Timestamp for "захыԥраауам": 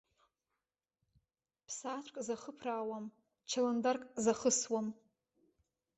2.27-3.05